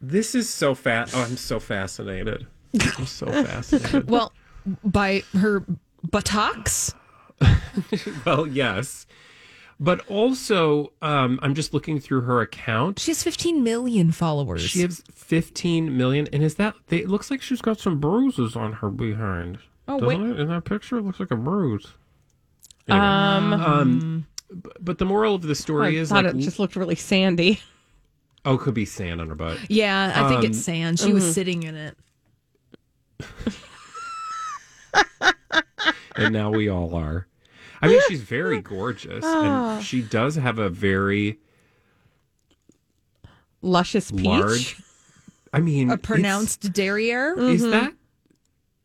[0.02, 1.16] This is so fast.
[1.16, 2.48] Oh, I'm so fascinated.
[2.98, 4.10] I'm so fascinated.
[4.10, 4.34] well,
[4.84, 5.64] by her
[6.10, 6.94] buttocks.
[8.26, 9.06] well, yes.
[9.80, 13.00] But also, um, I'm just looking through her account.
[13.00, 14.62] She has 15 million followers.
[14.62, 16.76] She has 15 million, and is that?
[16.88, 19.58] They, it looks like she's got some bruises on her behind.
[19.88, 20.30] Oh, Doesn't wait.
[20.32, 20.40] it?
[20.40, 21.88] In that picture, it looks like a bruise.
[22.88, 24.28] Anyway, Um, um,
[24.80, 27.60] but the moral of the I story is thought like, it just looked really sandy.
[28.46, 29.58] oh, could be sand on her butt.
[29.70, 31.00] yeah, I think Um, it's sand.
[31.00, 31.98] She was sitting in it.
[36.16, 37.28] and now we all are.
[37.82, 39.76] I mean, she's very gorgeous, Ah.
[39.78, 41.40] and she does have a very
[43.62, 44.26] Luscious peach.
[44.26, 44.82] large.
[45.54, 47.38] I mean, A pronounced derriere.
[47.38, 47.94] Is that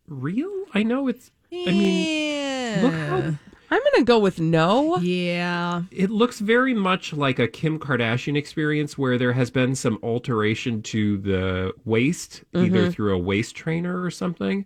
[0.09, 0.51] real?
[0.75, 1.31] I know it's.
[1.53, 2.81] I mean, yeah.
[2.83, 3.35] look how
[3.71, 4.97] I'm going to go with no.
[4.99, 5.83] Yeah.
[5.91, 10.83] it looks very much like a Kim Kardashian experience where there has been some alteration
[10.83, 12.67] to the waist, Mm-hmm.
[12.67, 14.65] either through a waist trainer or something.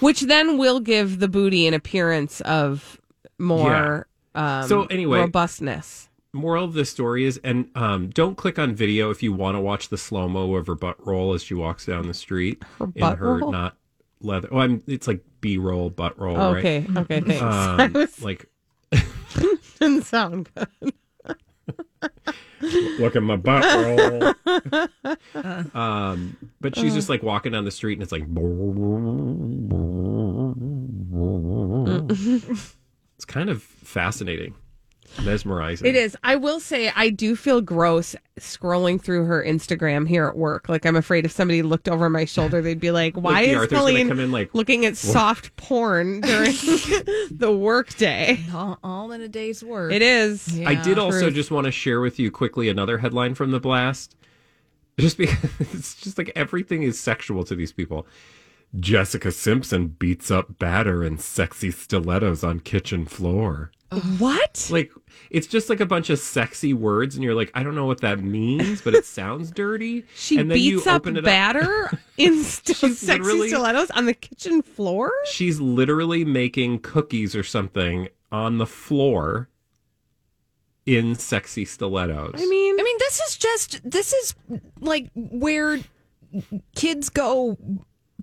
[0.00, 3.00] Which then will give the booty an appearance of
[3.38, 6.06] more um, So anyway- robustness.
[6.34, 9.60] Moral of the story is, and um, don't click on video if you want to
[9.60, 12.90] watch the slow mo of her butt roll as she walks down the street in
[12.92, 13.50] butt her roll?
[13.50, 13.76] not
[14.20, 14.46] leather.
[14.52, 14.82] Oh, I'm.
[14.86, 16.58] It's like B roll, butt roll, Oh, right?
[16.64, 16.86] okay.
[16.96, 17.20] Okay.
[17.20, 17.42] Thanks.
[17.42, 18.46] Um, was, like
[19.80, 20.92] didn't sound good.
[22.98, 24.34] look at my butt roll.
[25.74, 28.24] um, but she's just like walking down the street and it's like
[33.16, 34.54] it's kind of fascinating,
[35.24, 35.86] mesmerizing.
[35.86, 36.16] It is.
[36.22, 40.68] I will say I do feel gross scrolling through her Instagram here at work.
[40.68, 43.56] Like I'm afraid if somebody looked over my shoulder, they'd be like, "Why the is
[43.56, 46.52] Arthur's Colleen come in like, looking at soft porn during
[47.30, 49.92] the workday?" All, all in a day's work.
[49.92, 50.58] It is.
[50.58, 50.68] Yeah.
[50.68, 54.14] I did also just want to share with you quickly another headline from the blast.
[54.98, 55.38] Just because
[55.72, 58.06] it's just like everything is sexual to these people.
[58.78, 63.70] Jessica Simpson beats up batter in sexy stilettos on kitchen floor.
[64.18, 64.68] What?
[64.70, 64.92] Like
[65.30, 68.00] it's just like a bunch of sexy words, and you're like, I don't know what
[68.00, 70.04] that means, but it sounds dirty.
[70.14, 74.14] She and then you beats up open it batter in st- sexy stilettos on the
[74.14, 75.12] kitchen floor.
[75.30, 79.48] She's literally making cookies or something on the floor
[80.86, 82.34] in sexy stilettos.
[82.36, 84.34] I mean, I mean, this is just this is
[84.80, 85.78] like where
[86.74, 87.56] kids go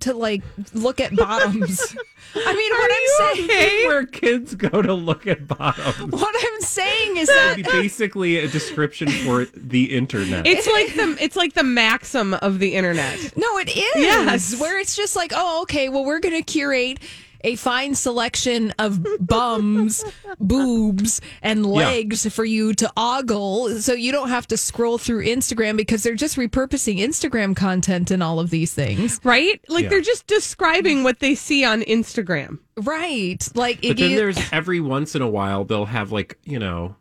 [0.01, 1.95] to like look at bottoms.
[2.35, 3.87] I mean, what I'm saying, okay?
[3.87, 6.11] where kids go to look at bottoms.
[6.11, 10.45] what I'm saying is that basically a description for the internet.
[10.45, 13.35] it's like the it's like the maxim of the internet.
[13.37, 14.59] no, it is Yes.
[14.59, 16.99] where it's just like, oh, okay, well, we're gonna curate
[17.45, 20.03] a fine selection of bums,
[20.39, 25.77] boobs, and legs for you to ogle so you don't have to scroll through Instagram
[25.77, 29.19] because they're just repurposing Instagram content and all of these things.
[29.23, 29.61] Right?
[29.69, 29.89] Like Yeah.
[29.89, 32.59] they're just describing what they see on Instagram.
[32.77, 33.47] Right.
[33.55, 36.59] Like But it, then it- there's every once in a while they'll have like you
[36.59, 36.95] know,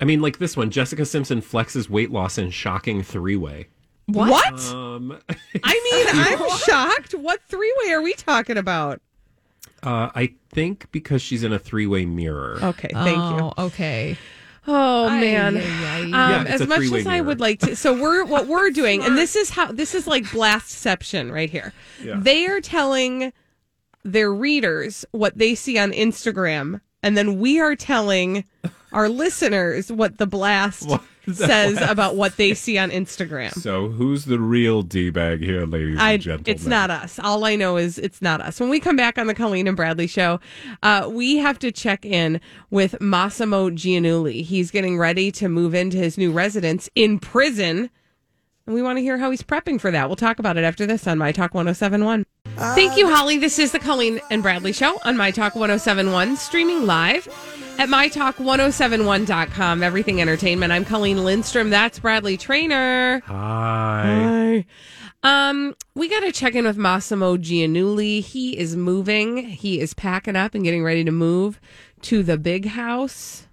[0.00, 3.66] I mean like this one, Jessica Simpson flexes weight loss in shocking three way.
[4.06, 4.54] What?
[4.72, 5.18] Um,
[5.64, 6.06] I mean,
[6.50, 7.12] I'm shocked.
[7.12, 9.02] What three way are we talking about?
[9.82, 12.58] Uh, I think because she's in a three way mirror.
[12.62, 13.52] Okay, thank you.
[13.56, 14.16] Oh, okay.
[14.66, 15.56] Oh Ay, man.
[15.56, 16.02] ay, ay.
[16.02, 17.26] Um, Yeah, as much three-way as I mirror.
[17.28, 20.24] would like to, so we're what we're doing, and this is how this is like
[20.24, 21.72] blastception right here.
[22.02, 22.16] Yeah.
[22.18, 23.32] They are telling
[24.04, 28.44] their readers what they see on Instagram, and then we are telling
[28.92, 33.52] our listeners what the blast What the says about what they see on Instagram.
[33.54, 36.54] So who's the real d bag here, ladies I, and gentlemen?
[36.54, 37.18] it's not us.
[37.18, 38.60] All I know is it's not us.
[38.60, 40.40] When we come back on the Colleen and Bradley show,
[40.82, 44.42] uh, we have to check in with Massimo Giannulli.
[44.42, 47.90] He's getting ready to move into his new residence in prison.
[48.66, 50.08] And we want to hear how he's prepping for that.
[50.08, 52.26] We'll talk about it after this on My Talk 1071.
[52.56, 53.38] Thank you, Holly.
[53.38, 57.26] This is the Colleen and Bradley show on My Talk 1071, streaming live
[57.78, 59.82] at MyTalk1071.com.
[59.82, 60.72] Everything Entertainment.
[60.72, 61.70] I'm Colleen Lindstrom.
[61.70, 63.22] That's Bradley Traynor.
[63.24, 64.64] Hi.
[64.64, 64.66] Hi.
[65.22, 68.20] Um, we got to check in with Massimo Giannulli.
[68.20, 69.38] He is moving.
[69.38, 71.60] He is packing up and getting ready to move
[72.02, 73.46] to the big house.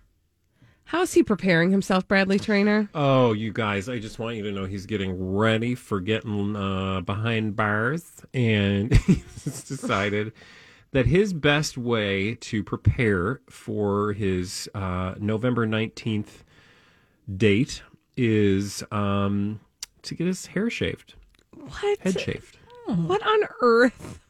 [0.85, 2.89] How's he preparing himself, Bradley Traynor?
[2.93, 7.01] Oh, you guys, I just want you to know he's getting ready for getting uh,
[7.01, 8.03] behind bars,
[8.35, 10.31] and he's decided
[10.95, 16.43] that his best way to prepare for his uh, November 19th
[17.35, 17.83] date
[18.15, 19.59] is um,
[20.03, 21.15] to get his hair shaved,
[21.53, 21.99] What?
[21.99, 22.57] head shaved.
[22.85, 24.21] What on earth?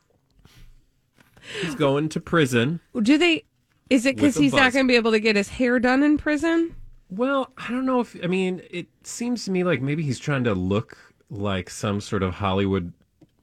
[1.61, 2.79] He's going to prison.
[2.99, 3.43] Do they?
[3.91, 6.17] Is it because he's not going to be able to get his hair done in
[6.17, 6.75] prison?
[7.11, 10.45] Well, I don't know if I mean it seems to me like maybe he's trying
[10.45, 10.97] to look
[11.29, 12.91] like some sort of Hollywood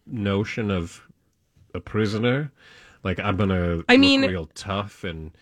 [0.08, 1.06] notion of
[1.72, 2.50] a prisoner.
[3.04, 5.32] Like I'm gonna I look mean- real tough and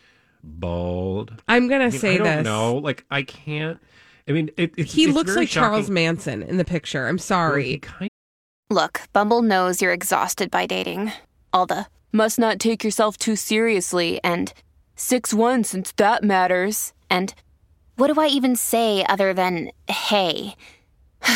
[0.42, 1.34] bald.
[1.48, 2.44] I'm going I to mean, say I don't this.
[2.44, 2.74] know.
[2.76, 3.78] Like I can't.
[4.28, 5.90] I mean, it, it's, He it's looks very like Charles.
[5.90, 7.06] Manson in the picture.
[7.06, 7.78] I'm Well, he sorry.
[7.78, 8.10] kind
[8.70, 11.12] Look, Bumble knows you're exhausted by dating.
[11.52, 14.52] All the must not take yourself too seriously and
[14.94, 16.92] 6 1 since that matters.
[17.10, 17.34] And
[17.96, 20.54] what do I even say other than hey?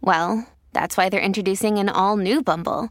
[0.00, 2.90] well, that's why they're introducing an all new Bumble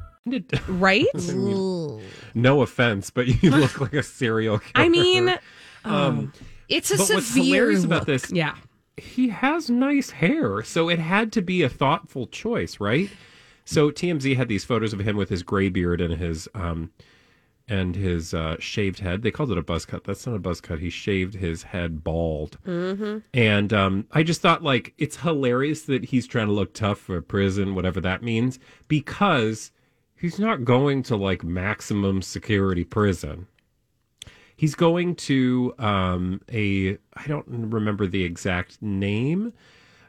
[0.25, 0.69] Of.
[0.81, 1.05] right?
[1.15, 2.01] I mean,
[2.33, 4.85] no offense, but you look like a serial killer.
[4.85, 5.37] I mean,
[5.85, 6.33] um,
[6.69, 7.91] It's a but what's severe hilarious look.
[7.91, 8.55] about this yeah.
[8.97, 13.09] he has nice hair, so it had to be a thoughtful choice, right?
[13.65, 16.91] So TMZ had these photos of him with his gray beard and his um
[17.67, 19.21] and his uh, shaved head.
[19.21, 20.03] They called it a buzz cut.
[20.03, 20.79] That's not a buzz cut.
[20.79, 22.57] He shaved his head bald.
[22.67, 23.19] Mm-hmm.
[23.33, 27.21] And um, I just thought like it's hilarious that he's trying to look tough for
[27.21, 29.71] prison, whatever that means, because
[30.21, 33.47] he's not going to like maximum security prison.
[34.55, 39.53] He's going to um, a I don't remember the exact name,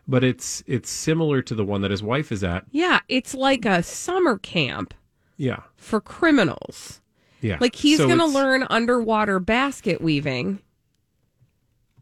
[0.07, 2.66] but it's it's similar to the one that his wife is at.
[2.70, 4.92] Yeah, it's like a summer camp
[5.38, 7.01] Yeah, for criminals.
[7.40, 7.57] yeah.
[7.61, 10.61] Like he's So going to learn underwater basket weaving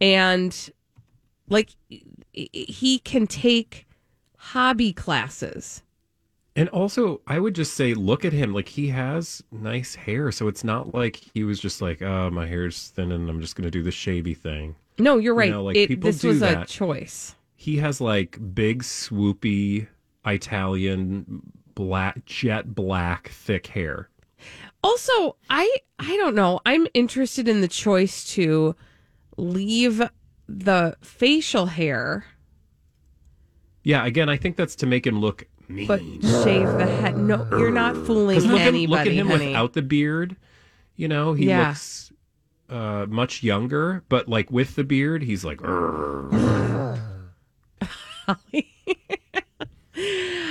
[0.01, 0.71] and
[1.49, 1.71] like
[2.33, 3.87] he can take
[4.37, 5.83] hobby classes.
[6.57, 8.53] And also, I would just say, look at him.
[8.53, 12.47] Like he has nice hair, so it's not like he was just like, "Oh, my
[12.47, 15.51] hair's thin, and I'm just going to do the shavy thing." No, you're right.
[15.51, 17.37] know, like, it, people this do was a choice.
[17.55, 19.87] He has like big, swoopy
[20.27, 21.43] Italian
[21.75, 24.09] black, jet black, thick hair.
[24.83, 26.61] Also, I I don't know.
[26.67, 28.75] I'm interested in the choice to
[29.37, 30.03] leave
[30.49, 32.27] the facial hair
[33.85, 35.87] Yeah, again, I think that's to make him look mean.
[35.87, 36.01] but
[36.45, 37.17] shave the head.
[37.17, 39.47] No, you're not fooling look, at- anybody, look at him honey.
[39.49, 40.37] without the beard.
[40.97, 41.69] You know, he Yeah.
[41.69, 42.13] looks
[42.69, 45.61] uh, much younger, but like with the beard, he's like.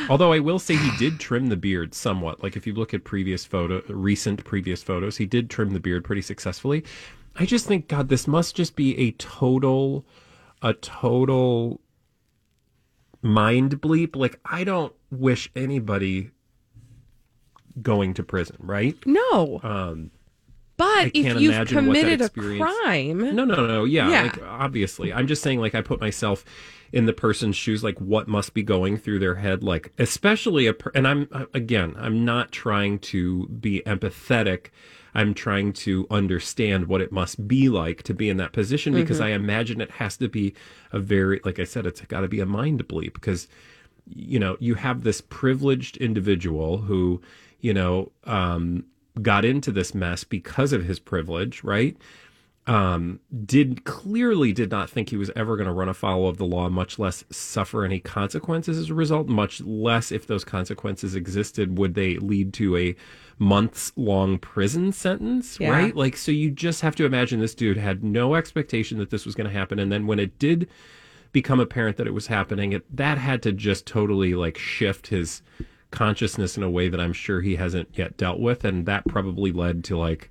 [0.10, 2.42] Although I will say he did trim the beard somewhat.
[2.44, 6.04] Like if you look at previous photo, recent previous photos, he did trim the beard
[6.04, 6.84] pretty successfully.
[7.36, 10.04] I just think, God, this must just be a total,
[10.62, 11.80] a total
[13.22, 14.16] mind bleep.
[14.16, 16.32] Like I don't wish anybody
[17.82, 18.96] going to prison, right?
[19.06, 19.60] No.
[19.64, 20.12] Um,
[20.78, 23.84] but I if you've imagine what that committed a crime, no, no, no.
[23.84, 24.22] Yeah, Yeah.
[24.24, 25.12] like obviously.
[25.12, 26.46] I'm just saying, like, I put myself
[26.94, 30.74] in the person's shoes, like, what must be going through their head, like, especially a.
[30.74, 34.68] Per- and I'm again, I'm not trying to be empathetic.
[35.14, 39.20] I'm trying to understand what it must be like to be in that position because
[39.20, 39.26] Mhm.
[39.26, 40.53] I imagine it has to be
[40.91, 43.47] a very, like I said, it's got to be a mind bleep because
[44.12, 47.22] you know, you have this privileged individual who,
[47.60, 48.84] you know, um,
[49.22, 51.95] got into this mess because of his privilege, right?
[52.66, 56.45] Um, did clearly did not think he was ever going to run afoul of the
[56.45, 59.28] law, much less suffer any consequences as a result.
[59.28, 62.95] Much less, if those consequences existed, would they lead to a
[63.40, 65.72] months long prison sentence, Yeah.
[65.72, 65.96] right?
[65.96, 69.34] Like, so you just have to imagine this dude had no expectation that this was
[69.34, 70.68] going to happen, and then when it did
[71.32, 75.42] become apparent that it was happening, it, that had to just totally like shift his
[75.92, 79.52] consciousness in a way that I'm sure he hasn't yet dealt with, and that probably
[79.52, 80.30] led to like,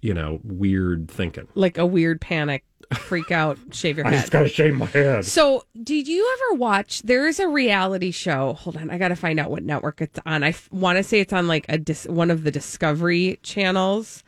[0.00, 1.48] you know, weird thinking.
[1.54, 2.64] like a weird panic,
[2.94, 4.12] freak out, shave your head.
[4.12, 4.22] I head.
[4.22, 5.24] just gotta shave my head.
[5.24, 7.02] So, did you ever watch?
[7.02, 8.54] There is a reality show.
[8.54, 10.42] Hold on, I got to find out what network it's on.
[10.44, 14.22] I want to say it's on like a dis- one of the Discovery channels.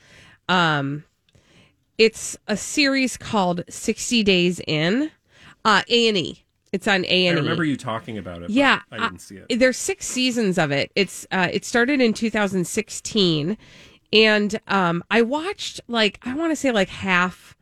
[0.49, 1.05] Um,
[1.99, 5.11] it's a series called Sixty Days In,
[5.65, 6.43] uh, A and E.
[6.73, 7.41] It's on A I and E.
[7.41, 8.41] remember you talking about it.
[8.43, 9.59] but Yeah, I didn't see it.
[9.59, 10.91] There's six seasons of it.
[10.95, 13.57] It's uh, it started in 2016,
[14.13, 17.56] and um, I watched like I want to say like half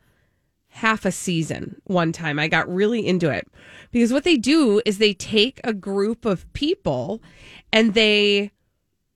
[0.75, 2.37] half a season one time.
[2.37, 3.47] I got really into it.
[3.91, 7.23] Because what they do is they take a group of people
[7.71, 8.51] and they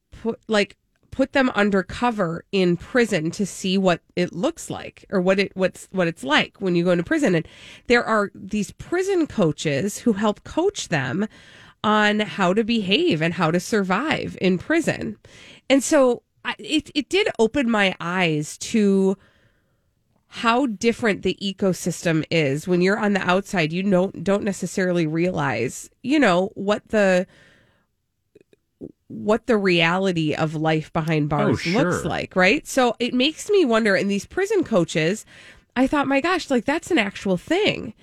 [0.10, 0.78] put like
[1.12, 5.90] put them undercover in prison to see what it looks like or what it what's
[5.92, 7.36] what it's like when you go into prison.
[7.36, 7.46] And
[7.88, 11.28] there are these prison coaches who help coach them
[11.84, 15.18] on how to behave and how to survive in prison.
[15.70, 19.18] And so I, it it did open my eyes to
[20.32, 22.68] how different the ecosystem is.
[22.68, 27.26] When you're on the outside you don't don't necessarily realize you know what the
[29.08, 32.66] what the reality of life behind bars Oh, looks like right?
[32.68, 35.26] So it makes me wonder in these prison coaches
[35.76, 37.94] i thought my gosh like that's an actual thing.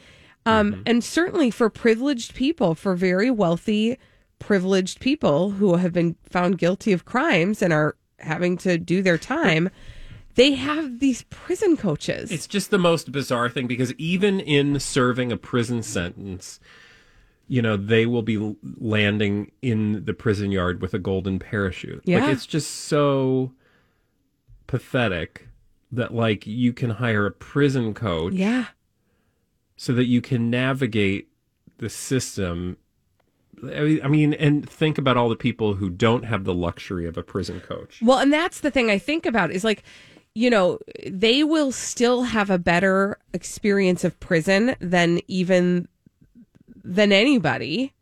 [0.45, 3.99] Um and certainly for privileged people for very wealthy
[4.39, 9.18] privileged people who have been found guilty of crimes and are having to do their
[9.18, 9.70] time
[10.37, 15.32] they have these prison coaches It's just the most bizarre thing because even in serving
[15.32, 16.61] a prison sentence,
[17.49, 22.03] you know, they will be landing in the prison yard with a golden parachute.
[22.05, 22.24] Yeah.
[22.24, 23.53] Like it's just so
[24.66, 25.49] pathetic
[25.91, 28.66] that like you can hire a prison coach yeah
[29.76, 31.28] so that you can navigate
[31.78, 32.78] the system.
[33.62, 37.22] I mean, and think about all the people who don't have the luxury of a
[37.22, 38.01] prison coach.
[38.03, 39.82] Well, and that's the thing I think about is like,
[40.37, 45.89] you know, they will still have a better experience of prison than even
[46.84, 47.95] than anybody.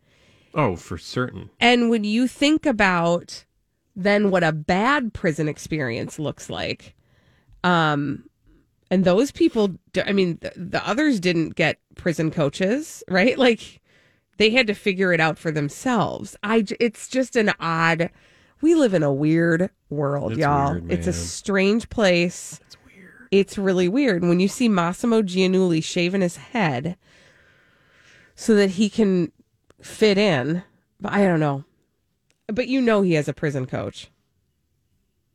[0.53, 1.51] Oh, for certain.
[1.61, 3.45] And when you think about
[3.95, 6.97] then what a bad prison experience looks like,
[7.63, 8.25] um,
[8.91, 13.39] and those people, I mean, the, the others didn't get prison coaches, right?
[13.39, 13.81] Like
[14.39, 16.37] they had to figure it out for themselves.
[16.43, 18.11] I, it's just an odd.
[18.65, 20.73] We live in a weird world, It's y'all.
[20.73, 22.59] weird, it's a strange place.
[22.65, 23.29] It's weird.
[23.31, 24.23] It's really weird.
[24.25, 26.97] When you see Massimo Giannulli shaving his head
[28.35, 29.33] so that he can
[29.83, 30.63] fit in,
[30.99, 31.65] but I don't know.
[32.47, 34.11] But you know he has a prison coach.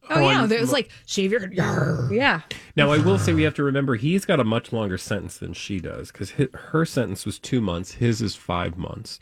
[0.10, 1.54] Oh, yeah, oh, On- there's like shave your head.
[2.12, 2.42] Yeah.
[2.76, 5.54] Now, I will say we have to remember he's got a much longer sentence than
[5.54, 9.20] she does because her sentence was two months, his is five months.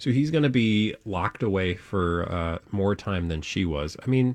[0.00, 3.98] So he's going to be locked away for uh, more time than she was.
[4.02, 4.34] I mean,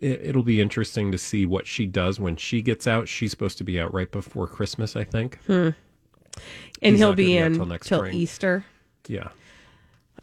[0.00, 3.06] it, it'll be interesting to see what she does when she gets out.
[3.06, 5.38] She's supposed to be out right before Christmas, I think.
[5.46, 5.70] Hmm.
[6.82, 8.06] And He's he'll be in till till.
[8.06, 8.64] Easter.
[9.06, 9.28] Yeah.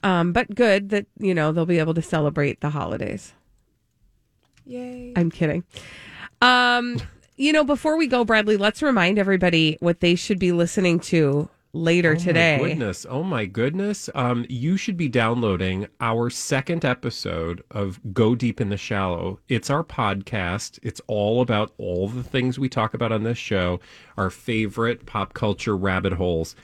[0.04, 3.34] Um, but good that you know they'll be able to celebrate the holidays.
[4.66, 5.14] Yay.
[5.16, 5.64] I'm kidding.
[6.42, 7.02] Um,
[7.38, 11.50] you know, before we go, Bradley, let's remind everybody what they should be listening to
[11.74, 12.58] later today.
[12.62, 13.06] My goodness.
[13.10, 14.10] Oh my goodness.
[14.16, 19.40] Um, you should be downloading our second episode of Go Deep in the Shallow.
[19.48, 20.80] It's our podcast.
[20.82, 23.80] It's all about all the things we talk about on this show,
[24.18, 26.56] our favorite pop culture rabbit holes.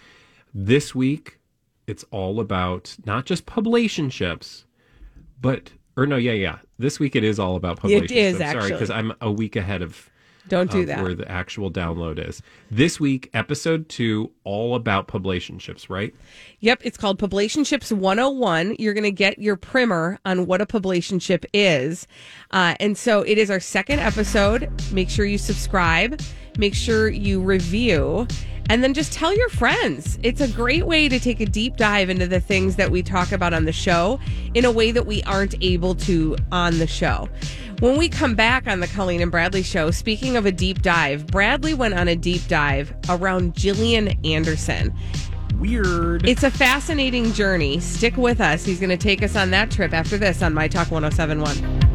[0.54, 1.40] This week,
[1.88, 4.64] it's all about not just publicationships,
[5.40, 6.58] but or no, yeah, yeah.
[6.78, 8.12] This week it is all about It publicationships.
[8.12, 10.10] is, Sorry, because I'm a week ahead of
[10.48, 11.02] Don't do that.
[11.02, 12.42] where the actual download is.
[12.70, 16.14] This week, episode two, all about publicationships, right?
[16.60, 18.76] Yep, it's called Publicationships 101.
[18.78, 22.08] You're going to get your primer on what a publicationship is.
[22.52, 24.70] Uh, and so it is our second episode.
[24.92, 26.20] Make sure you subscribe,
[26.58, 28.28] make sure you review,
[28.70, 30.20] and then just tell your friends.
[30.24, 33.32] It's a great way to take a deep dive into the things that we talk
[33.32, 34.20] about on the show
[34.54, 37.30] in a way that we aren't able to on the show.
[37.80, 41.28] When we come back on the Colleen and Bradley show, speaking of a deep dive,
[41.28, 44.94] Bradley went on a deep dive around Gillian Anderson.
[45.56, 46.28] Weird.
[46.28, 47.80] It's a fascinating journey.
[47.80, 48.66] Stick with us.
[48.66, 51.95] He's going to take us on that trip after this on My Talk 1071.